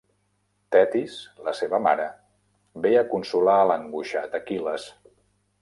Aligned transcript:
Thetis, 0.75 1.17
la 1.49 1.53
seva 1.59 1.81
mare, 1.89 2.09
ve 2.87 2.95
a 3.03 3.07
consolar 3.15 3.59
a 3.67 3.71
l'angoixat 3.73 4.39
Aquil·les. 4.43 4.93